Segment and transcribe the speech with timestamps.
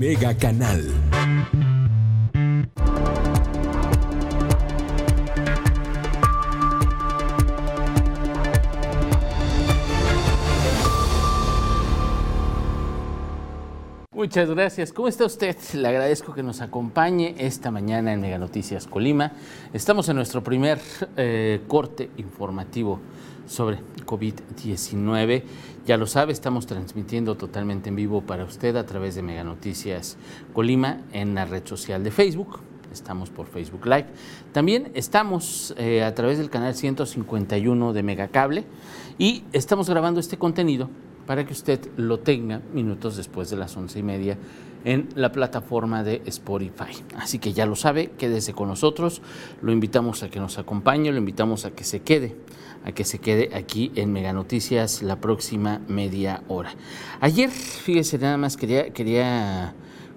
[0.00, 0.80] Mega Canal.
[14.20, 14.92] Muchas gracias.
[14.92, 15.56] ¿Cómo está usted?
[15.72, 19.32] Le agradezco que nos acompañe esta mañana en Mega Noticias Colima.
[19.72, 20.78] Estamos en nuestro primer
[21.16, 23.00] eh, corte informativo
[23.46, 25.42] sobre COVID-19.
[25.86, 30.18] Ya lo sabe, estamos transmitiendo totalmente en vivo para usted a través de Mega Noticias
[30.52, 32.60] Colima en la red social de Facebook.
[32.92, 34.08] Estamos por Facebook Live.
[34.52, 38.64] También estamos eh, a través del canal 151 de Megacable
[39.16, 40.90] y estamos grabando este contenido
[41.30, 44.36] para que usted lo tenga minutos después de las once y media
[44.84, 47.04] en la plataforma de Spotify.
[47.14, 49.22] Así que ya lo sabe, quédese con nosotros,
[49.62, 52.34] lo invitamos a que nos acompañe, lo invitamos a que se quede,
[52.84, 56.74] a que se quede aquí en Mega Noticias la próxima media hora.
[57.20, 59.72] Ayer, fíjese, nada más quería,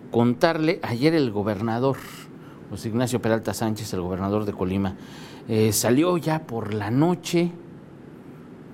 [0.10, 1.98] contarle, ayer el gobernador,
[2.72, 4.96] José Ignacio Peralta Sánchez, el gobernador de Colima,
[5.48, 7.52] eh, salió ya por la noche,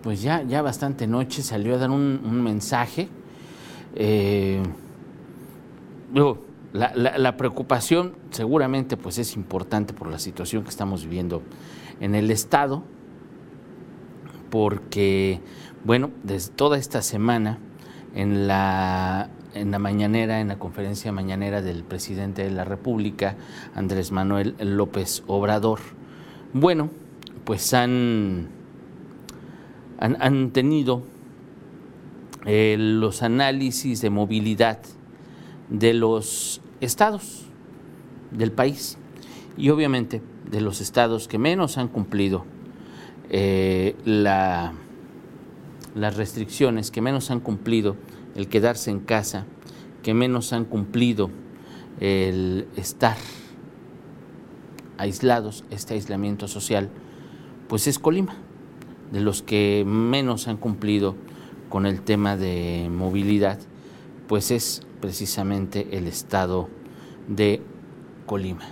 [0.01, 3.09] pues ya, ya bastante noche, salió a dar un, mensaje.
[3.95, 4.61] Eh,
[6.73, 11.41] la, preocupación seguramente pues es importante por la situación que estamos viviendo
[11.99, 12.83] en el Estado,
[14.49, 15.41] porque,
[15.83, 17.59] bueno, desde toda esta semana,
[18.15, 23.35] en la, en la mañanera, en la conferencia mañanera del presidente de la República,
[23.75, 25.79] Andrés Manuel López Obrador,
[26.53, 26.89] bueno,
[27.43, 28.58] pues han
[29.99, 31.03] han, tenido
[32.45, 34.79] eh, los análisis de movilidad
[35.69, 37.45] de los estados
[38.31, 38.97] del país
[39.57, 42.45] y obviamente de los estados que menos han cumplido
[43.29, 44.73] eh, las
[46.15, 47.97] restricciones, que menos han cumplido
[48.35, 49.45] el quedarse en casa,
[50.01, 51.29] que menos han cumplido
[51.99, 53.17] el estar
[54.97, 56.89] aislados, este aislamiento social,
[57.67, 58.35] pues es Colima
[59.11, 61.15] de los que menos han cumplido
[61.69, 63.59] con el tema de movilidad,
[64.27, 66.69] pues es precisamente el estado
[67.27, 67.61] de
[68.25, 68.65] Colima.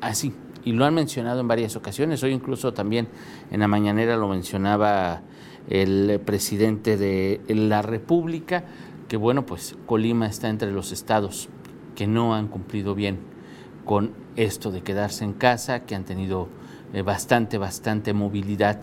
[0.00, 0.32] Así,
[0.64, 3.08] y lo han mencionado en varias ocasiones, hoy incluso también
[3.50, 5.22] en la mañanera lo mencionaba
[5.68, 8.64] el presidente de la República,
[9.08, 11.48] que bueno, pues Colima está entre los estados
[11.94, 13.18] que no han cumplido bien
[13.84, 16.48] con esto de quedarse en casa, que han tenido
[16.92, 18.80] eh, bastante, bastante movilidad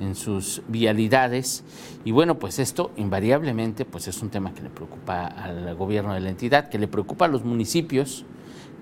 [0.00, 1.62] en sus vialidades
[2.04, 6.20] y bueno, pues esto invariablemente pues es un tema que le preocupa al gobierno de
[6.20, 8.24] la entidad, que le preocupa a los municipios,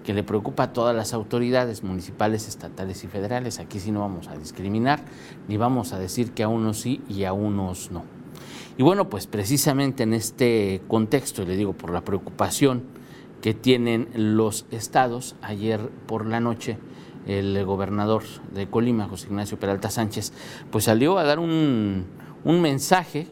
[0.05, 3.59] que le preocupa a todas las autoridades municipales, estatales y federales.
[3.59, 5.01] Aquí sí no vamos a discriminar,
[5.49, 8.05] ni vamos a decir que a unos sí y a unos no.
[8.79, 12.85] Y bueno, pues precisamente en este contexto, y le digo por la preocupación
[13.43, 16.79] que tienen los estados, ayer por la noche
[17.29, 20.33] el gobernador de Colima, José Ignacio Peralta Sánchez,
[20.71, 22.07] pues salió a dar un,
[22.45, 23.29] mensaje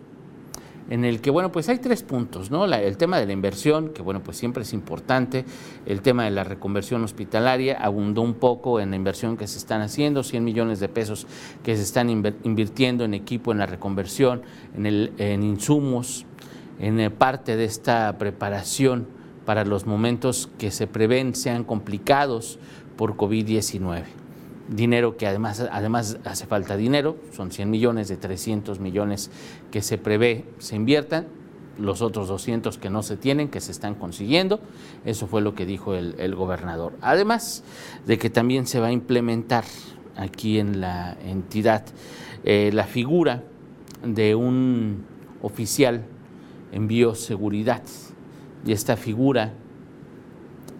[0.91, 2.65] en el que, bueno, pues hay tres puntos, ¿no?
[2.67, 5.45] el tema de la inversión, que, bueno, pues siempre es importante,
[5.87, 9.81] el tema de la reconversión hospitalaria, abundó un poco en la inversión que se están
[9.81, 11.27] haciendo, 100 millones de pesos
[11.65, 14.43] que se están invirtiendo en equipo, en la reconversión,
[14.77, 16.27] en, el, en insumos,
[16.79, 19.09] en eh, parte de esta preparación
[19.47, 22.59] para los momentos que se prevén sean complicados
[22.97, 24.05] por COVID-19.
[24.69, 29.31] Dinero que además, además hace falta dinero, son 100 millones de 300 millones
[29.71, 31.27] que se prevé se inviertan,
[31.79, 34.61] los otros 200 que no se tienen, que se están consiguiendo.
[35.05, 36.95] Eso fue lo que dijo el, gobernador.
[37.01, 37.63] Además
[38.07, 39.65] de que también se va a implementar
[40.17, 41.85] aquí en la entidad
[42.45, 43.43] eh, la figura
[44.03, 45.05] de un
[45.43, 46.05] oficial
[46.73, 47.83] en bioseguridad.
[48.65, 49.53] Y esta figura,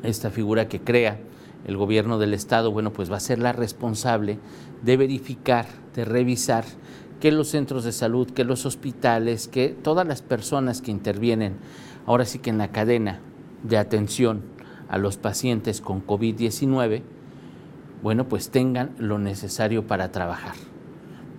[0.03, 1.21] esta figura que crea
[1.67, 4.39] el gobierno del estado, bueno, pues va a ser la responsable
[4.83, 6.65] de verificar, de revisar
[7.21, 11.57] que los centros de salud, que los hospitales, que todas las personas que intervienen,
[12.07, 13.21] ahora sí que en la cadena
[13.65, 14.43] de atención
[14.89, 17.03] a los pacientes con COVID-19,
[18.01, 20.55] bueno, pues tengan lo necesario para trabajar.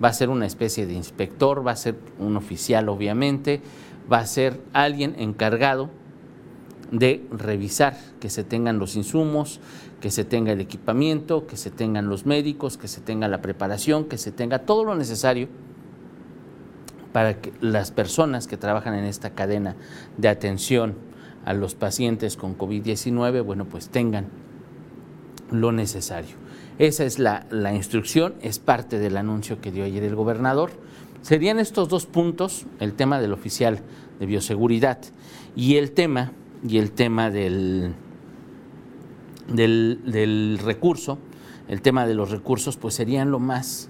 [0.04, 3.62] Va a ser una especie de inspector, va a ser un oficial obviamente,
[4.12, 5.90] va a ser alguien encargado
[6.92, 9.60] de revisar que se tengan los insumos,
[10.02, 14.06] que se tenga el equipamiento, que se tengan los médicos, que se tenga la preparación,
[14.06, 15.50] que se tenga todo lo necesario
[17.12, 19.76] para que las personas que trabajan en esta cadena
[20.18, 20.96] de atención
[21.46, 24.28] a los pacientes con COVID-19, bueno, pues tengan
[25.52, 26.36] lo necesario.
[26.78, 30.72] Esa es la, la, instrucción, es parte del anuncio que dio ayer el gobernador.
[31.22, 33.80] Serían estos dos puntos, el tema del oficial
[34.20, 35.00] de bioseguridad
[35.56, 36.34] y el tema
[36.68, 37.94] y el tema del,
[39.48, 41.18] del, recurso,
[41.68, 43.90] el tema de los recursos, pues serían lo más,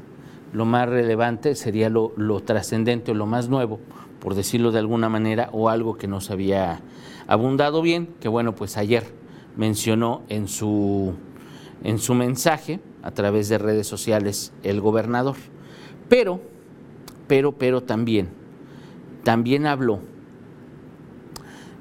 [0.53, 3.79] lo más relevante, sería lo, lo trascendente o lo más nuevo,
[4.19, 6.81] por decirlo de alguna manera, o algo que nos había
[7.27, 9.03] abundado bien, que bueno, pues ayer
[9.55, 11.13] mencionó en su,
[11.83, 15.35] en su mensaje a través de redes sociales el gobernador.
[16.09, 16.41] Pero,
[17.27, 18.29] pero, pero también,
[19.23, 19.99] también habló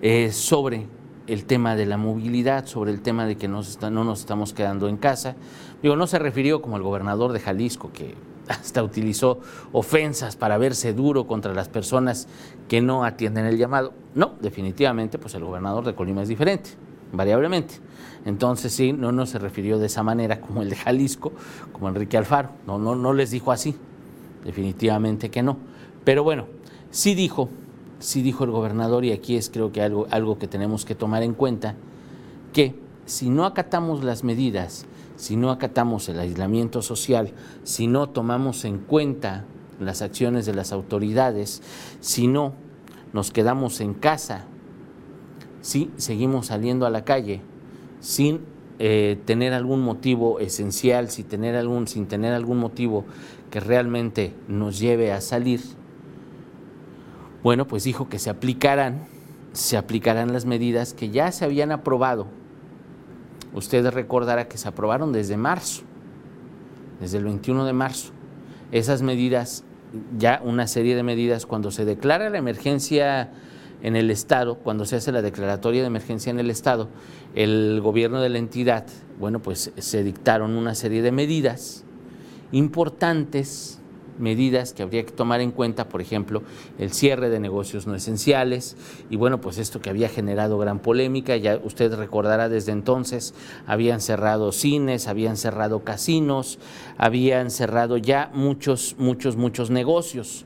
[0.02, 0.86] eh, sobre
[1.26, 4.96] el tema de la movilidad, sobre el tema de que no nos estamos quedando en
[4.96, 5.36] casa.
[5.82, 8.14] Digo, no se refirió como el gobernador de Jalisco, que
[8.48, 9.40] hasta utilizó
[9.72, 12.28] ofensas para verse duro contra las personas
[12.68, 13.92] que no atienden el llamado.
[14.14, 16.70] No, definitivamente, pues el gobernador de Colima es diferente,
[17.12, 17.74] variablemente.
[18.24, 21.32] Entonces sí, no, no se refirió de esa manera como el de Jalisco,
[21.72, 22.50] como Enrique Alfaro.
[22.66, 23.76] No, no, no les dijo así,
[24.44, 25.58] definitivamente que no.
[26.04, 26.46] Pero bueno,
[26.90, 27.48] sí dijo
[27.98, 31.22] sí dijo el gobernador, y aquí es creo que algo, algo que tenemos que tomar
[31.22, 31.74] en cuenta,
[32.52, 37.32] que si no acatamos las medidas, si no acatamos el aislamiento social,
[37.64, 39.44] si no tomamos en cuenta
[39.80, 41.62] las acciones de las autoridades,
[42.00, 42.54] si no
[43.12, 44.44] nos quedamos en casa,
[45.60, 47.40] si seguimos saliendo a la calle
[48.00, 48.40] sin
[48.78, 53.04] eh, tener algún motivo esencial, tener algún, sin tener algún motivo
[53.50, 55.60] que realmente nos lleve a salir,
[57.46, 59.06] bueno, pues dijo que se aplicarán,
[59.52, 62.26] se aplicarán las medidas que ya se habían aprobado.
[63.54, 65.84] Usted recordará que se aprobaron desde marzo,
[66.98, 68.10] desde el 21 de marzo.
[68.72, 69.62] Esas medidas,
[70.18, 73.30] ya una serie de medidas, cuando se declara la emergencia
[73.80, 76.88] en el Estado, cuando se hace la declaratoria de emergencia en el Estado,
[77.36, 78.86] el gobierno de la entidad,
[79.20, 81.84] bueno, pues se dictaron una serie de medidas
[82.50, 83.80] importantes
[84.18, 86.42] medidas que habría que tomar en cuenta, por ejemplo,
[86.78, 88.76] el cierre de negocios no esenciales
[89.10, 93.34] y bueno, pues esto que había generado gran polémica, ya usted recordará desde entonces,
[93.66, 96.58] habían cerrado cines, habían cerrado casinos,
[96.98, 100.44] habían cerrado ya muchos, muchos, muchos negocios.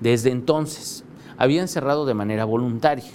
[0.00, 1.04] Desde entonces,
[1.36, 3.10] habían cerrado de manera voluntaria.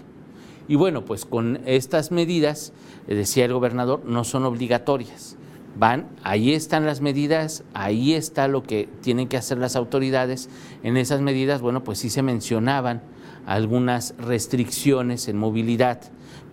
[0.68, 2.74] Y bueno, pues con estas medidas,
[3.07, 5.38] eh, decía el gobernador, no son obligatorias
[5.77, 10.49] van, ahí están las medidas, ahí está lo que tienen que hacer las autoridades.
[10.83, 13.01] En esas medidas, bueno, pues sí se mencionaban
[13.45, 15.99] algunas restricciones en movilidad,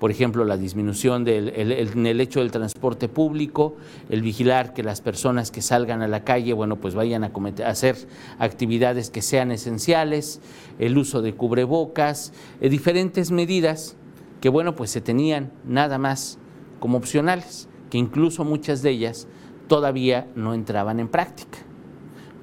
[0.00, 3.76] por ejemplo, la disminución del hecho del transporte público,
[4.08, 7.66] el vigilar que las personas que salgan a la calle, bueno, pues vayan a, cometer,
[7.66, 7.96] a hacer
[8.38, 10.40] actividades que sean esenciales,
[10.78, 12.32] el uso de cubrebocas,
[12.62, 13.94] eh, diferentes medidas
[14.40, 16.38] que, bueno, pues se tenían nada más
[16.81, 19.26] como opcionales que incluso muchas de ellas
[19.69, 21.58] todavía no entraban en práctica.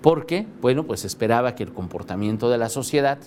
[0.01, 3.17] Porque, bueno, pues esperaba que el comportamiento de la sociedad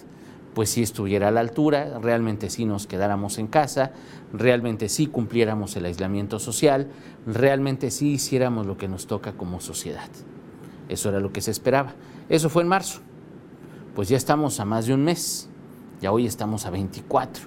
[0.55, 3.93] pues sí estuviera a la altura, realmente sí nos quedáramos en casa,
[4.33, 6.89] realmente sí cumpliéramos el aislamiento social,
[7.27, 10.09] realmente sí hiciéramos lo que nos toca como sociedad.
[10.89, 11.95] Eso era lo que se esperaba.
[12.29, 13.01] Eso fue en marzo.
[13.95, 15.49] Pues ya estamos a más de un mes.
[16.01, 17.45] Ya hoy estamos a 24,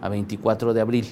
[0.00, 1.06] a 24 de abril.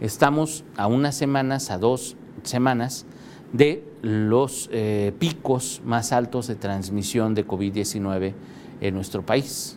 [0.00, 3.06] Estamos a unas semanas, a dos semanas
[3.52, 8.34] de los eh, picos más altos de transmisión de COVID-19
[8.80, 9.76] en nuestro país.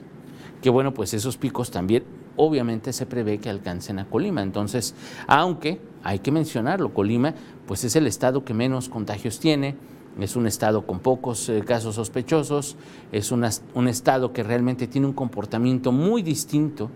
[0.61, 2.03] Que bueno, pues esos picos también
[2.35, 4.41] obviamente se prevé que alcancen a Colima.
[4.41, 4.95] Entonces,
[5.27, 7.33] aunque hay que mencionarlo, Colima
[7.67, 9.75] pues es el estado que menos contagios tiene,
[10.19, 12.75] es un estado con pocos eh, casos sospechosos,
[13.11, 16.91] es un estado que realmente tiene un comportamiento muy distinto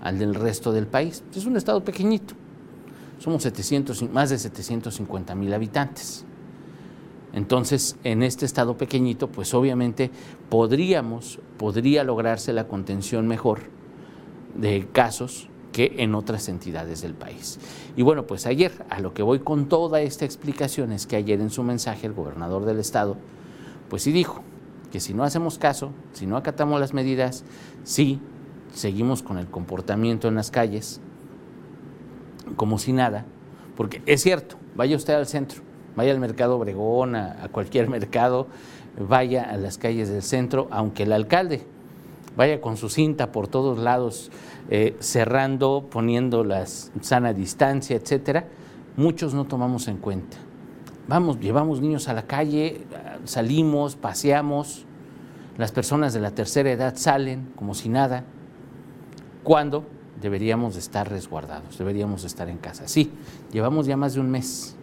[0.00, 1.22] al del resto del país.
[1.34, 2.34] Es un estado pequeñito,
[3.20, 6.24] somos 700, más de 750 mil habitantes.
[7.32, 10.10] Entonces, en este estado pequeñito, pues obviamente
[10.48, 13.60] podríamos, podría lograrse la contención mejor
[14.56, 17.60] de casos que en otras entidades del país.
[17.94, 21.40] Y bueno, pues ayer, a lo que voy con toda esta explicación es que ayer
[21.40, 23.16] en su mensaje el gobernador del estado,
[23.90, 24.42] pues sí dijo
[24.90, 27.44] que si no hacemos caso, si no acatamos las medidas,
[27.84, 28.18] si
[28.72, 31.00] seguimos con el comportamiento en las calles,
[32.56, 33.24] como si nada,
[33.76, 35.62] porque es cierto, vaya usted al centro,
[35.96, 38.46] vaya al mercado Obregón, a, cualquier mercado,
[38.98, 41.62] vaya a las calles del centro, aunque el alcalde
[42.36, 44.30] vaya con su cinta por todos lados,
[44.70, 48.46] eh, cerrando, poniendo la sana distancia, etcétera,
[48.96, 50.36] muchos no tomamos en cuenta.
[51.08, 52.86] Vamos, llevamos niños a la calle,
[53.24, 54.86] salimos, paseamos,
[55.58, 58.24] las personas de la tercera edad salen como si nada,
[59.42, 59.84] cuando
[60.20, 62.88] deberíamos de estar resguardados, deberíamos de estar en casa.
[62.88, 63.10] Sí,
[63.52, 64.76] llevamos ya más de un mes,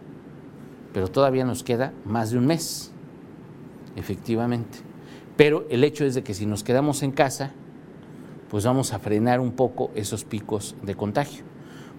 [0.92, 2.90] pero todavía nos queda más de un mes,
[3.96, 4.78] efectivamente.
[5.36, 7.52] Pero el hecho es de que si nos quedamos en casa,
[8.50, 11.44] pues vamos a frenar un poco esos picos de contagio.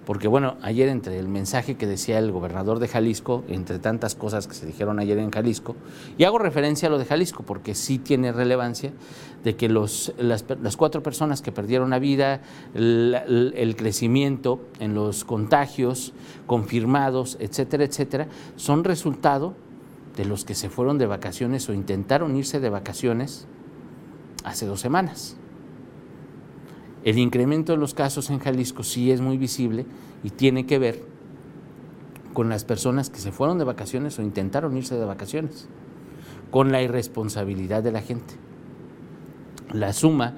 [0.10, 4.48] Porque bueno, ayer entre el mensaje que decía el gobernador de Jalisco, entre tantas cosas
[4.48, 5.76] que se dijeron ayer en Jalisco,
[6.18, 8.92] y hago referencia a lo de Jalisco porque sí tiene relevancia,
[9.44, 10.44] de que los, las,
[10.78, 12.42] cuatro personas que perdieron la vida,
[12.74, 16.14] el, el crecimiento en los contagios
[16.48, 19.54] confirmados, etcétera, etcétera, son resultado
[20.18, 23.46] de los que se fueron de vacaciones o intentaron irse de vacaciones
[24.44, 25.39] hace dos semanas.
[27.04, 29.86] El incremento de los casos en Jalisco sí es muy visible
[30.24, 31.02] y tiene que ver
[32.34, 35.68] con las personas que se fueron de vacaciones o intentaron irse de vacaciones,
[36.52, 38.36] con la irresponsabilidad de la gente.
[39.72, 40.36] La suma,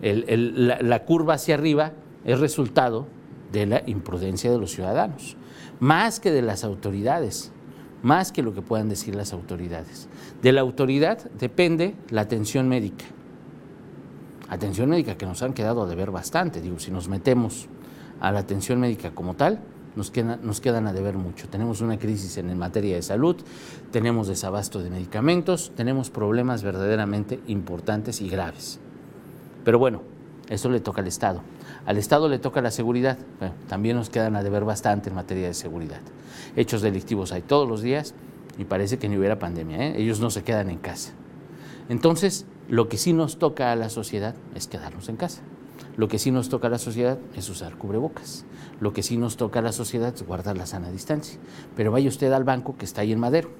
[0.00, 1.92] la, curva hacia arriba
[2.24, 3.06] es resultado
[3.52, 5.36] de la imprudencia de los ciudadanos,
[5.78, 7.52] más que de las autoridades,
[8.02, 10.08] más que lo que puedan decir las autoridades.
[10.42, 13.04] De la autoridad depende la atención médica
[14.50, 16.60] atención médica que nos han quedado a deber bastante.
[16.60, 17.68] Digo, si nos metemos
[18.20, 19.60] a la atención médica como tal,
[19.96, 21.48] nos, nos quedan a deber mucho.
[21.48, 23.36] Tenemos una crisis en materia de salud,
[23.90, 28.78] tenemos desabasto de medicamentos, tenemos problemas verdaderamente importantes y graves.
[29.64, 30.02] Pero bueno,
[30.50, 31.40] eso le toca al Estado.
[31.86, 33.18] Al Estado le toca la seguridad.
[33.68, 36.00] también nos quedan a deber bastante en materia de seguridad.
[36.56, 38.14] Hechos delictivos hay todos los días
[38.58, 39.78] y parece que ni hubiera pandemia.
[39.86, 39.94] ¿eh?
[39.96, 41.12] Ellos no se quedan en casa.
[41.88, 45.42] Entonces, lo que sí nos toca a la sociedad es quedarnos en casa.
[45.96, 48.46] Lo que sí nos toca a la sociedad es usar cubrebocas.
[48.78, 51.40] Lo que sí nos toca a la sociedad es guardar la sana distancia.
[51.74, 53.50] Pero vaya usted al banco que está ahí en Madero.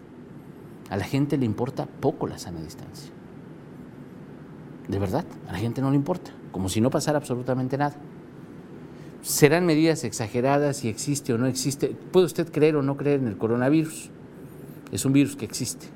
[0.91, 3.11] A la gente le importa poco la sana distancia.
[4.87, 7.97] De verdad, a la gente no le importa, como si no pasara absolutamente nada.
[9.23, 11.97] Serán medidas exageradas si existe o no existe.
[12.13, 14.11] Puede usted creer o no creer en el coronavirus.
[14.93, 15.87] Es un virus que existe.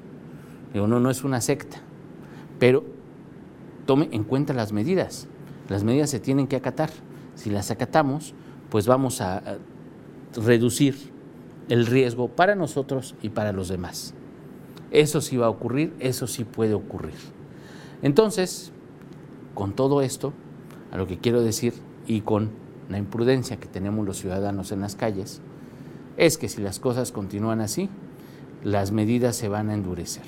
[0.73, 1.79] Digo, no, no es una secta.
[2.59, 2.94] Pero
[3.87, 5.27] tome en cuenta las medidas.
[5.69, 6.91] Las medidas se tienen que acatar.
[7.35, 8.35] Si las acatamos,
[8.71, 9.59] pues vamos a
[10.37, 11.13] reducir
[11.69, 14.15] el riesgo para nosotros y para los demás.
[14.91, 17.15] Eso sí va a ocurrir, eso sí puede ocurrir.
[18.03, 18.73] Entonces,
[19.55, 20.33] con todo esto,
[20.93, 21.75] a lo que quiero decir
[22.07, 22.51] y con
[22.89, 25.41] la imprudencia que tenemos los ciudadanos en las calles,
[26.17, 27.89] es que si las cosas continúan así,
[28.63, 30.23] las medidas se van a endurecer.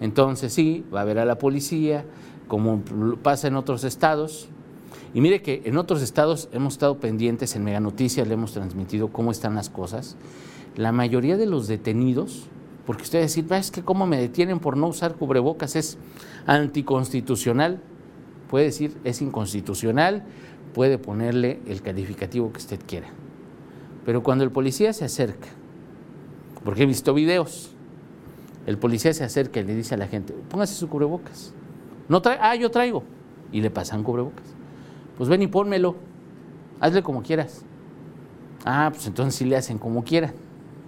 [0.00, 2.04] Entonces sí, va a haber a la policía,
[2.48, 2.82] como
[3.22, 4.48] pasa en otros estados.
[5.14, 9.08] Y mire que en otros estados hemos estado pendientes, en Mega Noticias le hemos transmitido
[9.08, 10.16] cómo están las cosas.
[10.76, 12.48] La mayoría de los detenidos,
[12.86, 15.98] porque usted decir, es que cómo me detienen por no usar cubrebocas es
[16.46, 17.80] anticonstitucional,
[18.48, 20.24] puede decir es inconstitucional,
[20.74, 23.08] puede ponerle el calificativo que usted quiera.
[24.04, 25.48] Pero cuando el policía se acerca,
[26.64, 27.74] porque he visto videos,
[28.70, 31.52] el policía se acerca y le dice a la gente, póngase su cubrebocas.
[32.08, 33.02] No trae, ah, yo traigo.
[33.50, 34.46] Y le pasan cubrebocas.
[35.16, 35.96] Pues ven y pónmelo.
[36.78, 37.64] Hazle como quieras.
[38.64, 40.34] Ah, pues entonces sí le hacen como quieran.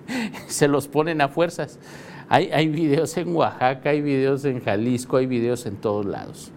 [0.47, 1.81] Se los ponen a fuerzas.
[2.29, 6.53] Hay, hay videos en Oaxaca, hay videos en Jalisco, hay videos en todos lados.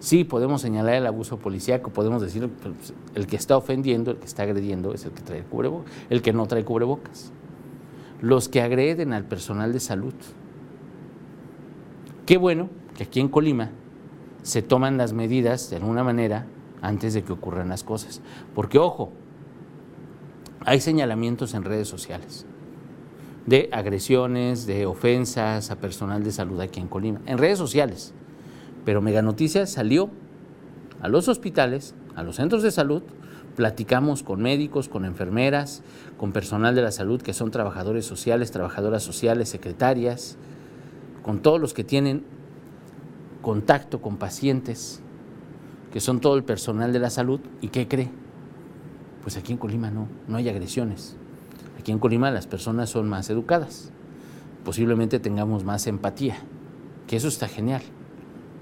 [0.00, 4.26] Sí, podemos señalar el abuso policíaco, podemos decir pues, el que está ofendiendo, el que
[4.26, 7.30] está agrediendo es el que trae cubrebocas, el que no trae cubrebocas.
[8.20, 10.14] Los que agreden al personal de salud.
[12.30, 13.70] Qué bueno que aquí en Colima
[14.44, 16.46] se toman las medidas de alguna manera
[16.80, 18.20] antes de que ocurran las cosas.
[18.54, 19.10] Porque, ojo,
[20.64, 22.46] hay señalamientos en redes sociales
[23.46, 28.14] de agresiones, de ofensas a personal de salud aquí en Colima, en redes sociales.
[28.84, 30.08] Pero Mega Noticias salió
[31.02, 33.02] a los hospitales, a los centros de salud,
[33.56, 35.82] platicamos con médicos, con enfermeras,
[36.16, 40.38] con personal de la salud que son trabajadores sociales, trabajadoras sociales, secretarias,
[41.22, 42.24] con todos los que tienen
[43.42, 45.00] contacto con pacientes,
[45.92, 48.10] que son todo el personal de la salud, ¿y qué cree?
[49.22, 51.16] Pues aquí en Colima no, no hay agresiones.
[51.78, 53.90] Aquí en Colima las personas son más educadas,
[54.64, 56.36] posiblemente tengamos más empatía,
[57.06, 57.82] que eso está genial,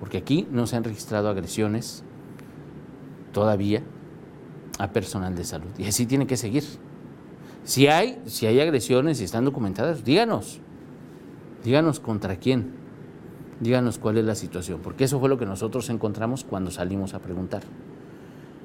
[0.01, 2.05] porque aquí no se han registrado agresiones
[3.33, 3.83] todavía
[4.79, 6.65] a personal de salud, y así tiene que seguir.
[7.65, 10.61] Si hay, si hay agresiones y están documentadas, díganos,
[11.69, 12.71] díganos contra quién,
[13.61, 17.19] díganos cuál es la situación, porque eso fue lo que nosotros encontramos cuando salimos a
[17.19, 17.63] preguntar.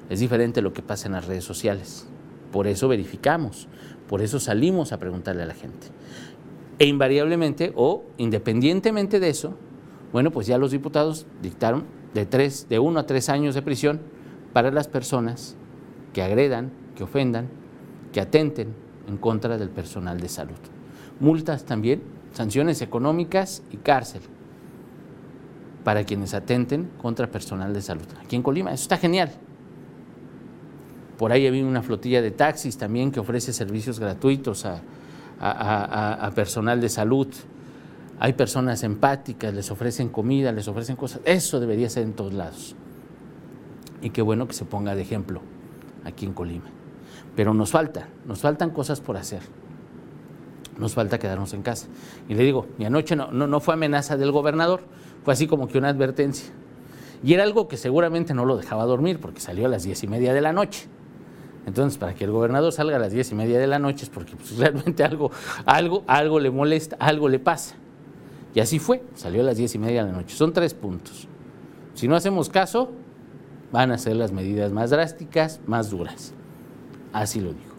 [0.08, 2.06] Es diferente lo que pasa en las redes sociales.
[2.50, 3.68] Por eso verificamos,
[4.08, 5.88] por eso salimos a preguntarle a la gente.
[6.78, 9.52] E invariablemente o independientemente de eso,
[10.10, 11.84] bueno, pues ya los diputados dictaron
[12.14, 14.00] de, tres, de uno a tres años de prisión
[14.54, 15.56] para las personas
[16.14, 17.50] que agredan, que ofendan,
[18.14, 18.68] que atenten
[19.06, 20.56] en contra del personal de salud.
[21.20, 24.20] Multas también, sanciones económicas y cárcel
[25.84, 28.06] para quienes atenten contra personal de salud.
[28.22, 29.30] Aquí en Colima, eso está genial.
[31.18, 34.82] Por ahí había una flotilla de taxis también que ofrece servicios gratuitos a,
[35.40, 37.28] a, personal de salud.
[38.18, 41.20] Hay personas empáticas, les ofrecen comida, les ofrecen cosas.
[41.24, 42.74] Eso debería ser en todos lados.
[44.02, 45.40] Y qué bueno que se ponga de ejemplo
[46.04, 46.70] aquí en Colima.
[47.36, 49.40] Pero nos falta, nos faltan cosas por hacer.
[50.78, 51.86] Nos falta quedarnos en casa.
[52.28, 54.80] Y le digo, mi anoche no, no, no fue amenaza del gobernador,
[55.24, 56.52] fue así como que una advertencia.
[57.22, 60.08] Y era algo que seguramente no lo dejaba dormir porque salió a las diez y
[60.08, 60.88] media de la noche.
[61.66, 64.10] Entonces, para que el gobernador salga a las diez y media de la noche es
[64.10, 65.30] porque pues, realmente algo,
[65.64, 67.76] algo, algo le molesta, algo le pasa.
[68.54, 70.36] Y así fue, salió a las diez y media de la noche.
[70.36, 71.26] Son tres puntos.
[71.94, 72.90] Si no hacemos caso,
[73.72, 76.34] van a ser las medidas más drásticas, más duras.
[77.12, 77.74] Así lo digo.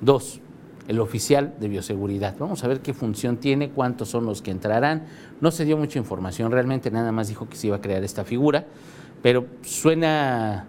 [0.00, 0.40] Dos,
[0.88, 2.34] el oficial de bioseguridad.
[2.38, 5.04] Vamos a ver qué función tiene, cuántos son los que entrarán.
[5.40, 8.24] No se dio mucha información, realmente nada más dijo que se iba a crear esta
[8.24, 8.66] figura,
[9.22, 10.66] pero suena,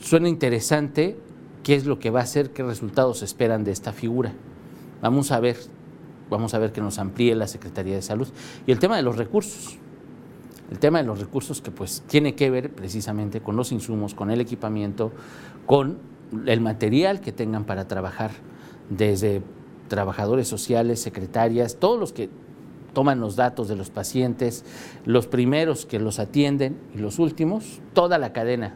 [0.00, 1.16] suena interesante
[1.62, 4.32] qué es lo que va a hacer, qué resultados esperan de esta figura.
[5.00, 5.56] Vamos a ver,
[6.28, 8.26] vamos a ver que nos amplíe la Secretaría de Salud.
[8.66, 9.78] Y el tema de los recursos,
[10.72, 14.32] el tema de los recursos que pues tiene que ver precisamente con los insumos, con
[14.32, 15.12] el equipamiento,
[15.66, 15.98] con
[16.46, 18.32] el material que tengan para trabajar
[18.90, 19.42] desde
[19.88, 22.28] trabajadores sociales, secretarias, todos los que
[22.92, 24.64] toman los datos de los pacientes,
[25.04, 28.74] los primeros que los atienden y los últimos, toda la cadena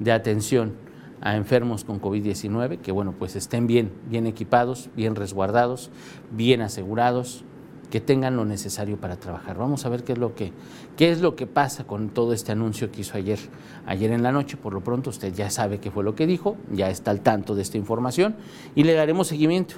[0.00, 0.72] de atención
[1.20, 5.90] a enfermos con COVID-19, que bueno, pues estén bien, bien equipados, bien resguardados,
[6.30, 7.44] bien asegurados,
[7.90, 9.56] que tengan lo necesario para trabajar.
[9.56, 10.52] Vamos a ver qué es lo que,
[10.96, 13.38] qué es lo que pasa con todo este anuncio que hizo ayer,
[13.86, 14.56] ayer en la noche.
[14.56, 17.54] Por lo pronto usted ya sabe qué fue lo que dijo, ya está al tanto
[17.54, 18.36] de esta información
[18.74, 19.76] y le daremos seguimiento,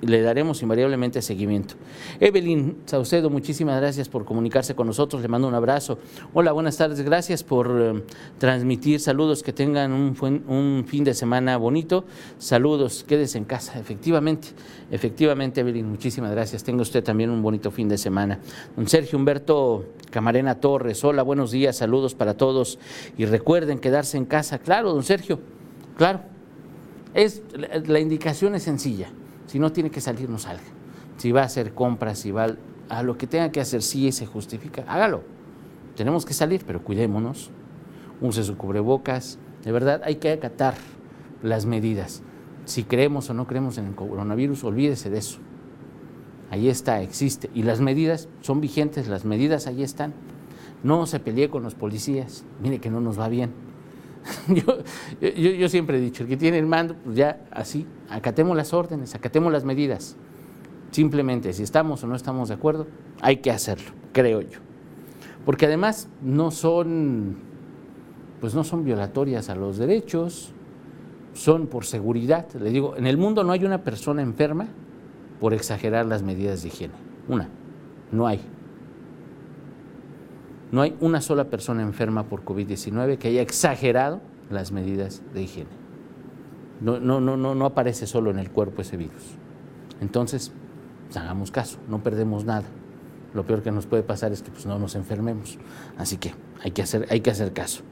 [0.00, 1.74] le daremos invariablemente seguimiento.
[2.20, 5.98] Evelyn Saucedo, muchísimas gracias por comunicarse con nosotros, le mando un abrazo.
[6.32, 8.02] Hola, buenas tardes, gracias por eh,
[8.38, 12.04] transmitir saludos, que tengan un, fin de semana bonito.
[12.38, 14.48] Saludos, quédese en casa, efectivamente,
[14.90, 16.64] efectivamente Evelyn, muchísimas gracias.
[16.64, 18.38] Tenga usted también un bonito fin de semana.
[18.76, 22.78] Don Sergio Humberto Camarena Torres, hola, buenos días, saludos para todos
[23.18, 24.58] y recuerden quedarse en casa.
[24.58, 25.40] Claro, don Sergio,
[25.96, 26.20] claro.
[27.14, 27.42] Es,
[27.86, 29.08] la indicación es sencilla.
[29.48, 30.62] Si no tiene que salir, no salga.
[31.16, 32.54] Si va a hacer compras, si va
[32.88, 35.22] a lo que tenga que hacer, si se justifica, hágalo.
[35.96, 37.50] Tenemos que salir, pero cuidémonos.
[38.20, 39.38] Use su cubrebocas.
[39.64, 40.74] De verdad, hay que acatar
[41.42, 42.22] las medidas.
[42.66, 45.38] Si creemos o no creemos en el coronavirus, olvídese de eso.
[46.50, 47.50] Ahí está, existe.
[47.54, 50.12] Y las medidas son vigentes, las medidas ahí están.
[50.82, 52.44] No se pelee con los policías.
[52.62, 53.67] Mire que no nos va bien.
[55.36, 59.14] yo, siempre he dicho, el que tiene el mando, pues ya así, acatemos las órdenes,
[59.14, 60.16] acatemos las medidas.
[60.90, 62.86] Simplemente, si estamos o no estamos de acuerdo,
[63.20, 64.58] hay que hacerlo, creo yo.
[65.44, 67.36] Porque además no son,
[68.40, 70.52] pues no son violatorias a los derechos,
[71.34, 72.46] son por seguridad.
[72.54, 74.68] Le digo, en el mundo no hay una persona enferma
[75.40, 76.94] por exagerar las medidas de higiene.
[77.28, 77.48] Una,
[78.10, 78.40] no hay.
[80.70, 85.70] No hay una sola persona enferma por COVID-19 que haya exagerado las medidas de higiene.
[86.80, 89.36] No, no, no, no, no aparece solo en el cuerpo ese virus.
[90.00, 90.52] Entonces,
[91.06, 92.66] pues, hagamos caso, no perdemos nada.
[93.34, 95.58] Lo peor que nos puede pasar es que pues, no nos enfermemos.
[95.96, 97.82] Así que hay que hacer, hay que hacer caso.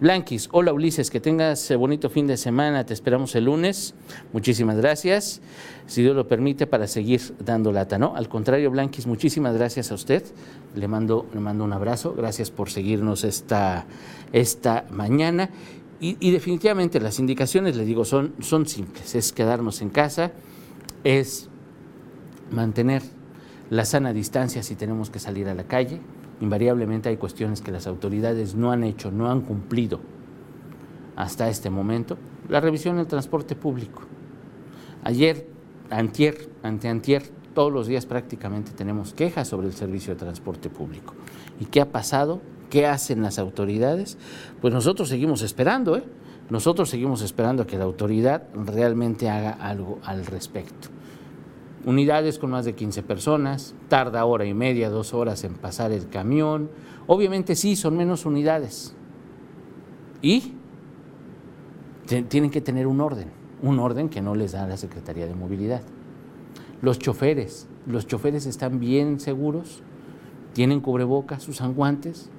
[0.00, 3.94] Blanquis, hola Ulises, que tengas bonito fin de semana, te esperamos el lunes.
[4.32, 5.40] Muchísimas gracias,
[5.86, 8.16] si Dios lo permite, para seguir dando lata, ¿no?
[8.16, 10.24] Al contrario, Blanquis, muchísimas gracias a usted,
[10.74, 13.86] le mando, le mando un abrazo, gracias por seguirnos esta,
[14.32, 15.50] esta mañana.
[16.00, 20.32] Y, definitivamente las indicaciones, le digo, son, son simples, es quedarnos en casa,
[21.02, 21.48] es
[22.50, 23.00] mantener
[23.70, 26.00] la sana distancia si tenemos que salir a la calle,
[26.44, 30.00] invariablemente hay cuestiones que las autoridades no han hecho, no han cumplido
[31.16, 32.16] hasta este momento.
[32.48, 34.02] La revisión del transporte público.
[35.02, 35.48] Ayer,
[35.90, 37.22] antier, anteantier,
[37.54, 41.14] todos los días prácticamente tenemos quejas sobre el servicio de transporte público.
[41.60, 42.40] ¿Y qué ha pasado?
[42.70, 44.18] ¿Qué hacen las autoridades?
[44.60, 46.04] Pues nosotros seguimos esperando, ¿eh?
[46.50, 50.88] Nosotros seguimos esperando a que la autoridad realmente haga algo al respecto
[51.86, 56.08] unidades con más de 15 personas, tarda hora y media, dos horas en pasar el
[56.08, 56.70] camión.
[57.06, 58.94] Obviamente sí, son menos unidades.
[60.22, 60.54] Y
[62.28, 63.30] tienen que tener un orden,
[63.62, 65.82] un orden que no les da la Secretaría de Movilidad.
[66.80, 69.82] Los choferes, los choferes están bien seguros,
[70.52, 72.30] tienen cubrebocas, usan guantes.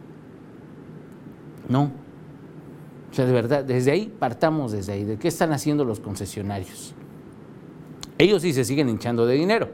[1.69, 1.91] No.
[3.11, 5.03] O sea, de verdad, desde ahí partamos desde ahí.
[5.03, 6.93] ¿De qué están haciendo los concesionarios?
[8.17, 9.69] Ellos sí se siguen hinchando de dinero,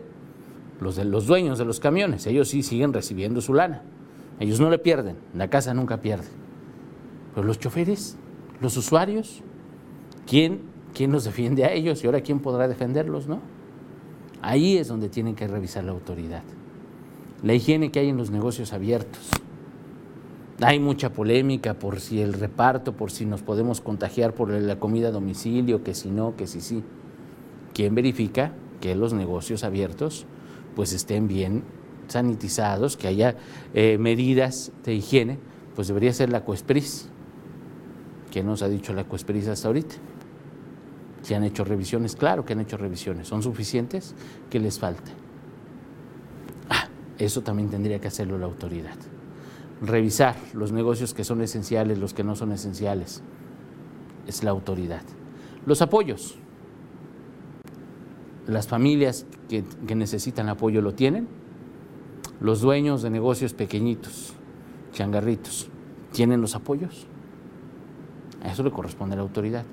[0.80, 3.84] los, de, los dueños de los camiones, ellos sí siguen recibiendo su lana.
[4.40, 6.28] Ellos no le pierden, la casa nunca pierde.
[7.36, 8.18] Pero los choferes,
[8.60, 9.44] los usuarios,
[10.26, 10.62] ¿quién,
[10.96, 13.40] ¿quién los defiende a ellos y ahora quién podrá defenderlos, no?
[14.42, 16.42] Ahí es donde tienen que revisar la autoridad.
[17.44, 19.30] La higiene que hay en los negocios abiertos.
[20.62, 25.10] Hay mucha polémica por si el reparto, por si nos podemos contagiar por la comida
[25.10, 26.84] a domicilio, que si no, que si sí.
[27.74, 30.26] ¿Quién verifica que los negocios abiertos
[30.76, 31.64] pues estén bien
[32.08, 33.36] sanitizados, que haya
[33.74, 35.40] eh, medidas de higiene?
[35.76, 37.10] Pues debería ser la COESPRIS.
[38.32, 39.96] ¿Qué nos ha dicho la COESPRIS hasta ahorita?
[41.22, 42.16] ¿Se han hecho revisiones?
[42.16, 43.28] Claro que han hecho revisiones.
[43.28, 44.16] ¿Son suficientes?
[44.50, 45.12] ¿Qué les falta?
[46.70, 48.96] Ah, eso también tendría que hacerlo la autoridad.
[49.82, 53.22] Revisar los negocios que son esenciales, los que no son esenciales.
[54.28, 55.04] Es la autoridad.
[55.66, 56.38] Los apoyos.
[58.48, 59.64] Las familias que,
[59.96, 61.28] necesitan apoyo lo tienen.
[62.40, 64.34] Los dueños de negocios pequeñitos,
[64.94, 65.70] changarritos,
[66.12, 67.06] ¿tienen los apoyos?
[68.44, 69.64] A eso le corresponde la autoridad.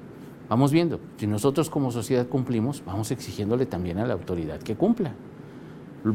[0.50, 5.14] Vamos viendo, si nosotros como sociedad cumplimos, vamos exigiéndole también a la autoridad que cumpla.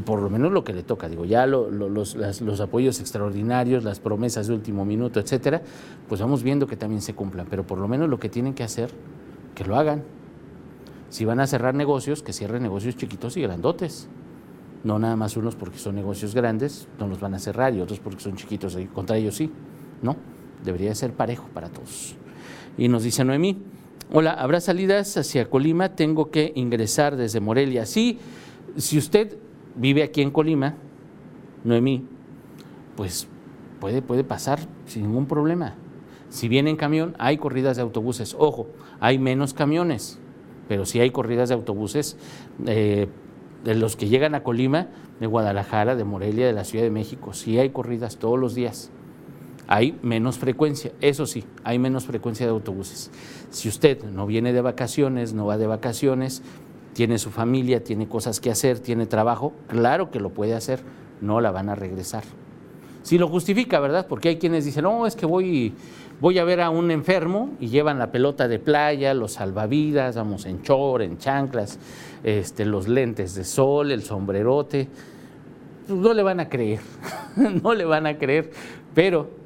[0.04, 4.46] Por lo menos lo que le toca, digo, ya los, los, apoyos extraordinarios, las promesas
[4.46, 5.62] de último minuto, etcétera,
[6.08, 8.64] pues vamos viendo que también se cumplan, pero por lo menos lo que tienen que
[8.64, 8.90] hacer,
[9.54, 10.02] que lo hagan.
[11.10, 14.08] Si van a cerrar negocios, que cierren negocios chiquitos y grandotes.
[14.82, 18.00] No nada más unos porque son negocios grandes, no los van a cerrar, y otros
[18.00, 19.50] porque son chiquitos, y contra ellos sí.
[20.02, 20.16] No,
[20.62, 22.16] debería ser parejo para todos.
[22.76, 23.62] Y nos dice Noemí,
[24.12, 25.96] Hola, ¿habrá salidas hacia Colima?
[25.96, 27.86] Tengo que ingresar desde Morelia.
[27.86, 28.18] Sí,
[28.76, 29.38] si usted
[29.74, 30.74] vive aquí en Colima,
[31.64, 32.06] Noemí,
[32.96, 33.26] pues
[33.80, 35.74] puede, puede pasar sin ningún problema.
[36.28, 38.36] Si viene en camión, hay corridas de autobuses.
[38.38, 38.68] Ojo,
[39.00, 40.20] hay menos camiones,
[40.68, 42.16] pero sí hay corridas de autobuses
[42.66, 43.08] eh,
[43.64, 44.88] de los que llegan a Colima,
[45.20, 47.32] de Guadalajara, de Morelia, de la Ciudad de México.
[47.32, 48.90] Sí hay corridas todos los días
[49.66, 50.92] hay menos frecuencia.
[51.00, 53.10] Eso sí, hay menos frecuencia de autobuses.
[53.50, 56.42] Si usted no viene de vacaciones, no va de vacaciones,
[56.92, 60.80] tiene su familia, tiene cosas que hacer, tiene trabajo, claro que lo puede hacer,
[61.20, 62.24] no la van a regresar.
[63.02, 64.06] Si lo justifica, ¿verdad?
[64.08, 65.74] Porque hay quienes dicen, no, es que voy,
[66.20, 70.46] voy a ver a un enfermo y llevan la pelota de playa, los salvavidas, vamos
[70.46, 71.78] en chor, en chanclas,
[72.22, 74.88] este, los lentes de sol, el sombrerote.
[75.86, 76.80] Pues no le van a creer,
[77.62, 78.50] no le van a creer,
[78.94, 79.44] pero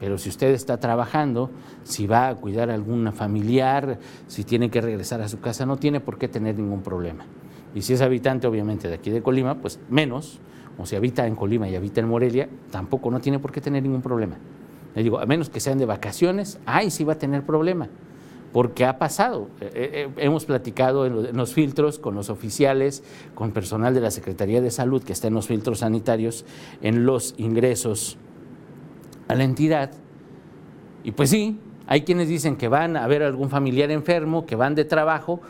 [0.00, 1.50] pero si usted está trabajando,
[1.82, 5.76] si va a cuidar a alguna familiar, si tiene que regresar a su casa, no
[5.76, 7.26] tiene por qué tener ningún problema.
[7.74, 10.40] Y si es habitante, obviamente, de aquí de Colima, pues menos.
[10.78, 13.82] O si habita en Colima y habita en Morelia, tampoco no tiene por qué tener
[13.82, 14.38] ningún problema.
[14.94, 17.88] Le digo, a menos que sean de vacaciones, ahí sí va a tener problema.
[18.52, 19.48] Porque ha pasado.
[19.60, 24.10] Eh, eh, eh, hemos platicado en los filtros con los oficiales, con personal de la
[24.10, 26.44] Secretaría de Salud que está en los filtros sanitarios,
[26.82, 28.18] en los ingresos
[29.28, 29.92] a la entidad.
[31.04, 34.74] Y pues sí, hay quienes dicen que van a ver algún familiar enfermo, que van
[34.74, 35.40] de trabajo,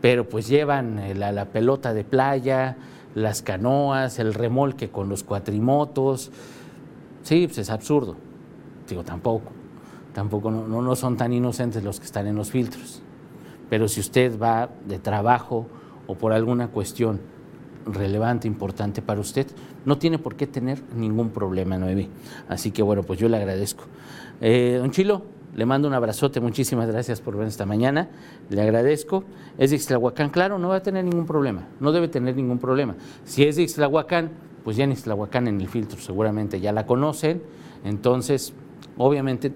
[0.00, 2.76] pero pues llevan eh, la, pelota de playa,
[3.14, 6.30] las canoas, el remolque con los cuatrimotos.
[7.22, 8.16] Sí, pues es absurdo.
[8.90, 9.52] Digo, tampoco.
[10.12, 13.02] Tampoco no, no son tan inocentes los que están en los filtros.
[13.70, 15.66] Pero si usted va de trabajo
[16.06, 17.20] o por alguna cuestión
[17.86, 19.46] relevante, importante para usted,
[19.84, 22.08] no tiene por qué tener ningún problema, Noemí.
[22.48, 23.84] Así que bueno, pues yo le agradezco.
[24.40, 25.22] Eh, don Chilo,
[25.54, 28.08] le mando un abrazote, muchísimas gracias por ver esta mañana,
[28.48, 29.24] le agradezco.
[29.58, 32.94] Es de Ixtlahuacán, claro, no va a tener ningún problema, no debe tener ningún problema.
[33.24, 34.30] Si es de Ixtlahuacán,
[34.64, 37.42] pues ya en Ixtlahuacán en el filtro seguramente ya la conocen,
[37.84, 38.52] entonces
[38.96, 39.52] obviamente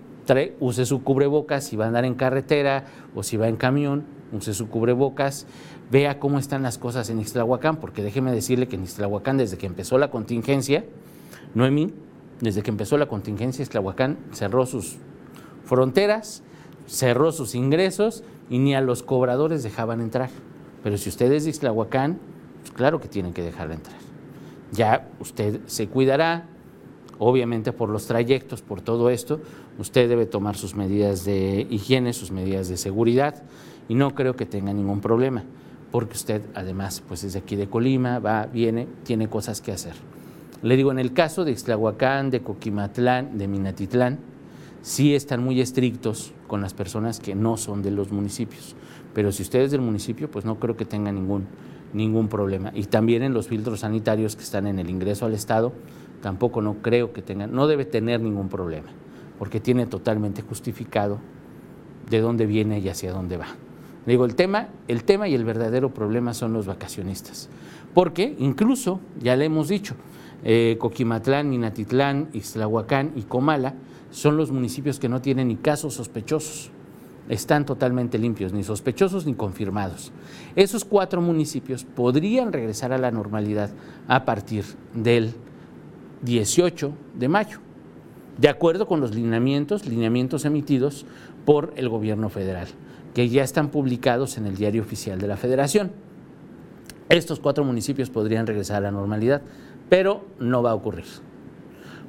[0.60, 4.54] use su cubrebocas si va a andar en carretera o si va en camión, use
[4.54, 5.46] su cubrebocas
[5.90, 9.66] vea cómo están las cosas en Ixtlahuacán, porque déjeme decirle que en Ixtlahuacán, desde que
[9.66, 10.84] empezó la contingencia,
[11.54, 11.92] Noemí,
[12.40, 14.96] desde que empezó la contingencia, Ixtlahuacán cerró sus
[15.64, 16.42] fronteras,
[16.86, 20.30] cerró sus ingresos y ni a los cobradores dejaban entrar.
[20.82, 22.18] Pero si usted es de Ixtlahuacán,
[22.62, 23.96] pues claro que tienen que dejar entrar.
[24.72, 26.46] Ya usted se cuidará,
[27.18, 29.40] obviamente por los trayectos, por todo esto,
[29.78, 33.42] usted debe tomar sus medidas de higiene, sus medidas de seguridad
[33.88, 35.44] y no creo que tenga ningún problema
[35.94, 39.92] porque usted además pues es de aquí de Colima, va, viene, tiene cosas que hacer.
[40.60, 44.18] Le digo, en el caso de Ixtlahuacán, de Coquimatlán, de Minatitlán,
[44.82, 48.74] sí están muy estrictos con las personas que no son de los municipios,
[49.14, 51.46] pero si usted es del municipio, pues no creo que tenga ningún,
[51.92, 52.72] ningún problema.
[52.74, 55.72] Y también en los filtros sanitarios que están en el ingreso al Estado,
[56.24, 58.88] tampoco no creo que tenga, no debe tener ningún problema,
[59.38, 61.18] porque tiene totalmente justificado
[62.08, 63.48] de dónde viene y hacia dónde va.
[64.06, 67.50] Digo, el tema, el tema y el verdadero problema son los vacacionistas.
[67.92, 69.96] Porque incluso, ya le hemos dicho,
[70.44, 73.74] eh, Coquimatlán, Minatitlán, Ixtlahuacán y Comala
[74.10, 76.70] son los municipios que no tienen ni casos sospechosos.
[77.28, 80.10] están totalmente limpios, ni sospechosos ni confirmados.
[80.56, 83.70] Esos cuatro municipios podrían regresar a la normalidad
[84.08, 85.34] a partir del
[86.24, 87.58] 18 de mayo,
[88.38, 91.06] de acuerdo con los lineamientos, lineamientos emitidos
[91.44, 92.68] por el gobierno federal,
[93.14, 95.92] que ya están publicados en el diario oficial de la federación.
[97.08, 99.42] Estos cuatro municipios podrían regresar a la normalidad,
[99.88, 101.04] pero no va a ocurrir.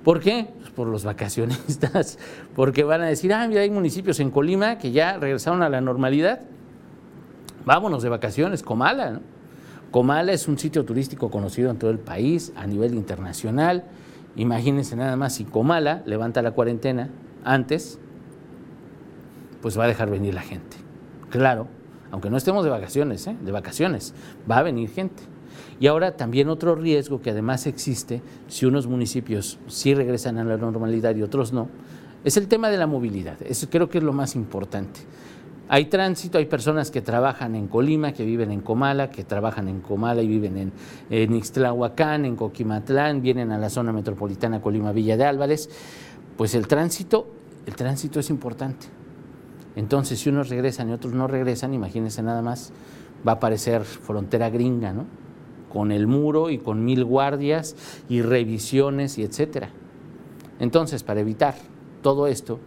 [0.04, 0.48] ¿Por qué?
[0.60, 2.18] Pues por los vacacionistas,
[2.56, 5.82] porque van a decir, ah, mira, hay municipios en Colima que ya regresaron a la
[5.82, 6.42] normalidad.
[7.66, 9.12] Vámonos de vacaciones, Comala.
[9.12, 9.22] ¿no?
[9.92, 13.86] Comala es un sitio turístico conocido en todo el país, a nivel internacional.
[14.36, 17.10] Imagínense nada más si Comala levanta la cuarentena
[17.44, 18.00] antes,
[19.62, 20.78] pues va a dejar venir la gente.
[21.30, 21.68] Claro,
[22.12, 23.36] aunque no estemos de vacaciones, ¿eh?
[23.42, 24.14] de vacaciones,
[24.50, 25.24] va a venir gente.
[25.80, 30.58] Y ahora también otro riesgo que además existe, si unos municipios sí regresan a la
[30.58, 31.70] normalidad y otros no,
[32.24, 33.38] es el tema de la movilidad.
[33.42, 35.02] Eso creo que es lo más importante.
[35.68, 39.82] Hay tránsito, hay personas que trabajan en Colima, que viven en Comala, que trabajan en
[39.82, 40.72] Comala y viven en,
[41.10, 45.70] en Ixtlahuacán, en Coquimatlán, vienen a la zona metropolitana Colima-Villa de Álvarez.
[46.38, 47.28] Pues el tránsito,
[47.66, 48.86] el tránsito es importante.
[49.76, 52.72] Entonces, si unos regresan y otros no regresan, imagínense nada más,
[53.28, 55.06] va a parecer frontera gringa, ¿no?
[55.74, 57.76] Con el muro y con mil guardias
[58.08, 59.70] y revisiones y etcétera.
[60.60, 61.56] Entonces, para evitar
[62.04, 62.60] todo esto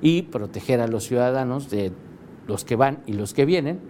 [0.00, 1.92] y proteger a los ciudadanos de
[2.46, 3.80] los que van y los que vienen,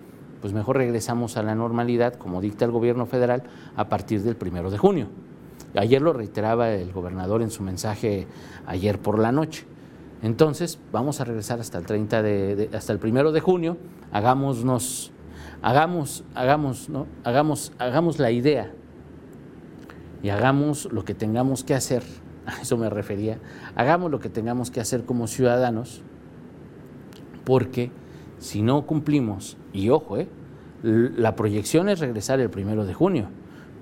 [0.40, 3.44] pues mejor regresamos a la normalidad, como dicta el gobierno federal,
[3.76, 5.08] a partir del primero de junio.
[5.74, 8.26] Ayer lo reiteraba el gobernador en su mensaje
[8.66, 9.66] ayer por la noche.
[10.22, 13.76] Entonces, vamos a regresar hasta el 30 de, hasta el primero de junio,
[14.12, 15.12] hagámonos,
[15.60, 17.06] hagamos, hagamos, ¿no?
[17.24, 18.72] hagamos, hagamos la idea
[20.22, 22.02] y hagamos lo que tengamos que hacer,
[22.46, 23.38] a eso me refería,
[23.74, 26.02] hagamos lo que tengamos que hacer como ciudadanos,
[27.44, 27.90] porque
[28.38, 30.29] si no cumplimos, y ojo, ¿eh?
[30.83, 33.29] la proyección es regresar el primero de junio,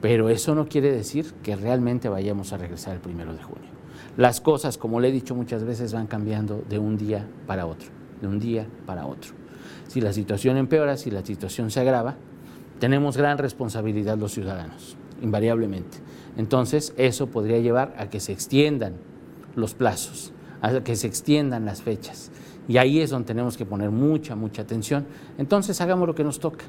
[0.01, 3.71] pero eso no quiere decir que realmente vayamos a regresar el primero de junio.
[4.17, 7.89] Las cosas, como le he dicho muchas veces, van cambiando de un día para otro,
[8.21, 9.33] de un día para otro.
[9.89, 12.17] Si la situación empeora, si la situación se agrava,
[12.79, 15.99] tenemos gran responsabilidad los ciudadanos, invariablemente.
[16.37, 18.95] Entonces, eso podría llevar a que se extiendan
[19.57, 22.31] los plazos, a que se extiendan las fechas.
[22.69, 25.07] Y ahí es donde tenemos que poner mucha, mucha atención.
[25.39, 26.65] Entonces, hagamos lo que nos toca.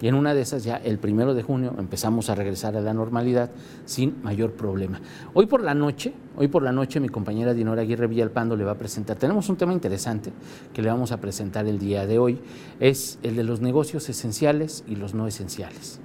[0.00, 2.92] Y en una de esas ya el primero de junio empezamos a regresar a la
[2.92, 3.50] normalidad
[3.86, 5.00] sin mayor problema.
[5.32, 8.72] Hoy por la noche, hoy por la noche mi compañera Dinora Aguirre Villalpando le va
[8.72, 9.16] a presentar.
[9.16, 10.32] Tenemos un tema interesante
[10.74, 12.40] que le vamos a presentar el día de hoy.
[12.78, 15.98] Es el de los negocios esenciales y los no esenciales.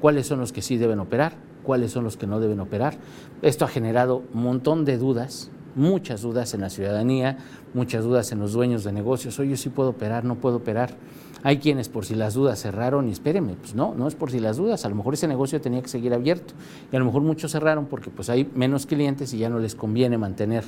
[0.00, 1.32] ¿Cuáles son los que sí deben operar?
[1.62, 2.98] ¿Cuáles son los que no deben operar?
[3.40, 7.38] Esto ha generado un montón de dudas muchas dudas en la ciudadanía,
[7.74, 9.38] muchas dudas en los dueños de negocios.
[9.38, 10.96] Oye, sí puedo operar, no puedo operar.
[11.42, 14.40] Hay quienes por si las dudas cerraron y espérenme, pues no, no es por si
[14.40, 16.54] las dudas, a lo mejor ese negocio tenía que seguir abierto
[16.90, 19.76] y a lo mejor muchos cerraron porque pues hay menos clientes y ya no les
[19.76, 20.64] conviene mantener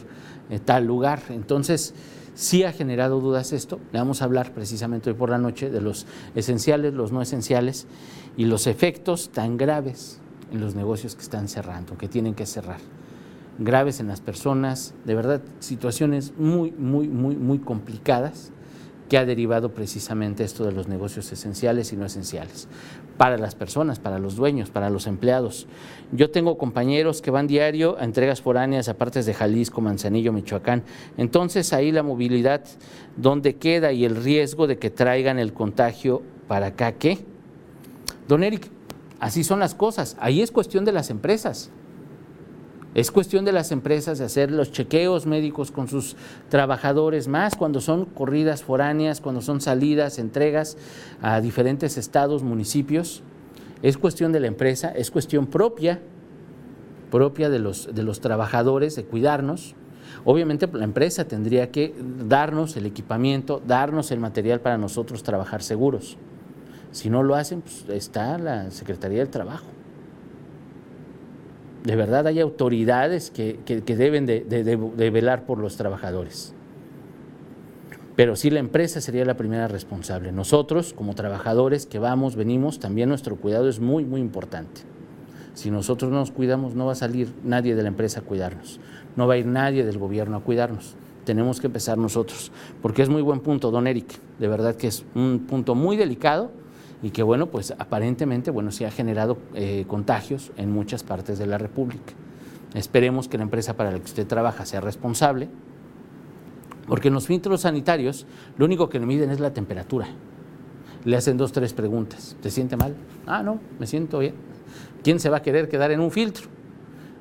[0.50, 1.22] eh, tal lugar.
[1.30, 1.94] Entonces,
[2.34, 5.80] sí ha generado dudas esto, le vamos a hablar precisamente hoy por la noche de
[5.80, 7.86] los esenciales, los no esenciales
[8.36, 10.20] y los efectos tan graves
[10.52, 12.78] en los negocios que están cerrando, que tienen que cerrar
[13.58, 18.52] graves en las personas, de verdad situaciones muy, muy, muy, muy complicadas
[19.08, 22.68] que ha derivado precisamente esto de los negocios esenciales y no esenciales,
[23.16, 25.66] para las personas, para los dueños, para los empleados.
[26.12, 30.84] Yo tengo compañeros que van diario a entregas foráneas a partes de Jalisco, Manzanillo, Michoacán.
[31.16, 32.64] Entonces ahí la movilidad,
[33.16, 33.92] ¿dónde queda?
[33.92, 37.18] Y el riesgo de que traigan el contagio para acá, ¿qué?
[38.28, 38.68] Don Eric,
[39.20, 40.16] así son las cosas.
[40.20, 41.70] Ahí es cuestión de las empresas.
[42.98, 46.16] Es cuestión de las empresas de hacer los chequeos médicos con sus
[46.48, 50.76] trabajadores, más cuando son corridas foráneas, cuando son salidas, entregas
[51.22, 53.22] a diferentes estados, municipios.
[53.82, 56.00] Es cuestión de la empresa, es cuestión propia,
[57.08, 59.76] propia de los, de los trabajadores, de cuidarnos.
[60.24, 61.94] Obviamente la empresa tendría que
[62.26, 66.16] darnos el equipamiento, darnos el material para nosotros trabajar seguros.
[66.90, 69.77] Si no lo hacen, pues está la Secretaría del Trabajo
[71.84, 76.54] de verdad hay autoridades que, deben de, velar por los trabajadores.
[78.16, 80.32] Pero sí la empresa sería la primera responsable.
[80.32, 84.80] Nosotros, como trabajadores que vamos, venimos, también nuestro cuidado es muy, muy importante.
[85.54, 88.80] Si nosotros no nos cuidamos, no va a salir nadie de la empresa a cuidarnos.
[89.16, 90.94] No va a ir nadie del gobierno a cuidarnos.
[91.24, 92.50] Tenemos que empezar nosotros.
[92.82, 94.18] Porque es muy buen punto, don Eric.
[94.38, 96.50] De verdad que es un punto muy delicado
[97.02, 101.46] y que bueno, pues aparentemente, bueno, sí ha generado eh, contagios en muchas partes de
[101.46, 102.12] la República.
[102.74, 105.48] Esperemos que la empresa para la que usted trabaja sea responsable,
[106.86, 110.08] Porque en los filtros sanitarios lo único que le miden es la temperatura.
[111.04, 112.34] Le hacen dos, tres preguntas.
[112.40, 112.94] ¿Te siente mal?
[113.26, 114.34] Ah, no, me siento bien.
[115.02, 116.48] ¿Quién se va a querer quedar en un filtro?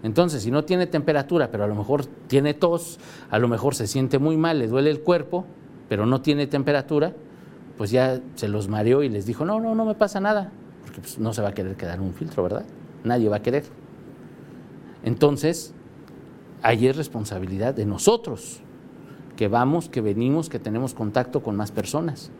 [0.03, 2.97] Entonces, si no tiene temperatura, pero a lo mejor tiene tos,
[3.29, 5.45] a lo mejor se siente muy mal, le duele el cuerpo,
[5.89, 7.13] pero no tiene temperatura,
[7.77, 10.51] pues ya se los mareó y les dijo, no, no, no me pasa nada,
[10.83, 12.65] porque pues, no se va a querer quedar un filtro, ¿verdad?
[13.03, 13.63] Nadie va a querer.
[15.03, 15.73] Entonces,
[16.63, 18.61] ahí es responsabilidad de nosotros,
[19.35, 22.31] que vamos, que venimos, que tenemos contacto con más personas.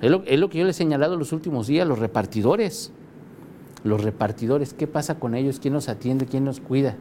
[0.00, 2.92] Es lo, que yo les he señalado los últimos días, los repartidores.
[3.84, 5.60] Los repartidores, ¿qué pasa con ellos?
[5.60, 6.26] ¿Quién nos atiende?
[6.26, 6.96] ¿Quién nos cuida?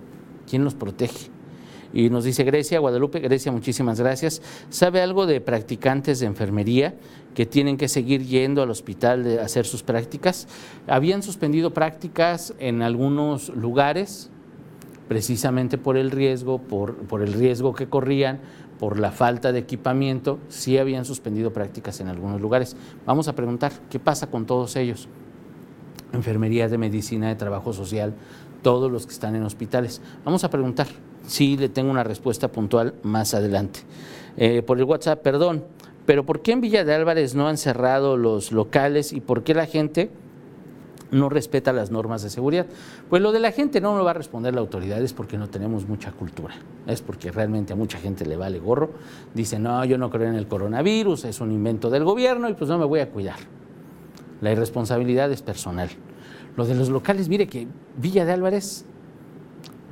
[0.49, 1.29] ¿Quién nos protege?
[1.93, 4.41] Y nos dice Grecia, Guadalupe, Grecia, muchísimas gracias.
[4.69, 6.95] ¿Sabe algo de practicantes de enfermería
[7.35, 10.47] que tienen que seguir yendo al hospital a hacer sus prácticas?
[10.87, 14.31] Habían suspendido prácticas en algunos lugares,
[15.07, 18.39] precisamente por el riesgo, por, por el riesgo que corrían,
[18.79, 22.75] por la falta de equipamiento, sí habían suspendido prácticas en algunos lugares.
[23.05, 25.07] Vamos a preguntar, ¿qué pasa con todos ellos?
[26.11, 28.13] Enfermería de medicina, de trabajo social,
[28.61, 30.01] todos los que están en hospitales.
[30.25, 30.87] Vamos a preguntar,
[31.25, 33.81] sí le tengo una respuesta puntual más adelante.
[34.37, 35.63] Eh, por el WhatsApp, perdón,
[36.05, 39.53] pero ¿por qué en Villa de Álvarez no han cerrado los locales y por qué
[39.53, 40.09] la gente
[41.11, 42.65] no respeta las normas de seguridad?
[43.09, 45.49] Pues lo de la gente no me va a responder la autoridad, es porque no
[45.49, 46.55] tenemos mucha cultura,
[46.87, 48.91] es porque realmente a mucha gente le vale gorro.
[49.33, 52.69] Dice, no, yo no creo en el coronavirus, es un invento del gobierno y pues
[52.69, 53.39] no me voy a cuidar.
[54.41, 55.89] La irresponsabilidad es personal.
[56.57, 58.85] Lo de los locales, mire que Villa de Álvarez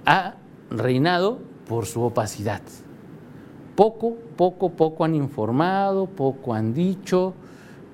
[0.05, 0.35] ha
[0.71, 2.61] reinado por su opacidad.
[3.75, 7.33] Poco, poco, poco han informado, poco han dicho,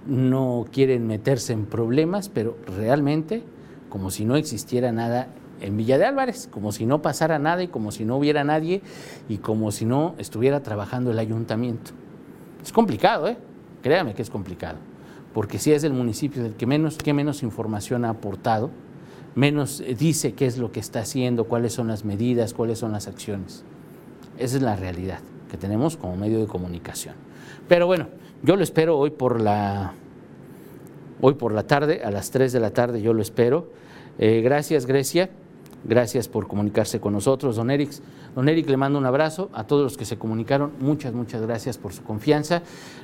[0.06, 3.44] no quieren meterse en problemas, pero realmente
[3.90, 5.28] como si no existiera nada
[5.62, 8.82] en Villa de Álvarez, como si no pasara nada y como si no hubiera nadie
[9.28, 11.92] y como si no estuviera trabajando el ayuntamiento.
[12.64, 13.38] Es complicado, ¿eh?
[13.82, 14.78] Créame que es complicado,
[15.34, 18.70] porque si es el municipio del que menos, que menos información ha aportado,
[19.38, 22.92] menos eh, dice qué es lo que está haciendo, cuáles son las medidas, cuáles son
[22.92, 23.64] las acciones.
[24.38, 25.20] Esa es la realidad
[25.50, 27.16] que tenemos como medio de comunicación.
[27.70, 28.08] Pero bueno,
[28.44, 29.94] yo lo espero hoy por la,
[31.22, 33.70] hoy por la tarde, a las 3 de la tarde yo lo espero.
[34.18, 35.30] Eh, gracias Grecia,
[35.84, 37.92] gracias por comunicarse con nosotros, don Eric.
[38.36, 40.72] Don Eric, le mando un abrazo a todos los que se comunicaron.
[40.80, 42.62] Muchas, muchas gracias por su confianza.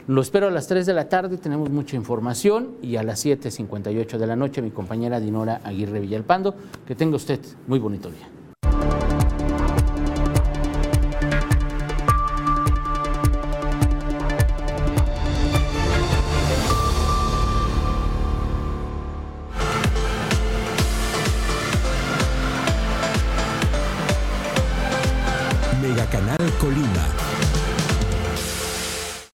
[0.07, 4.17] Lo espero a las 3 de la tarde, tenemos mucha información y a las 7.58
[4.17, 6.55] de la noche mi compañera Dinora Aguirre Villalpando.
[6.85, 8.42] Que tenga usted muy bonito día.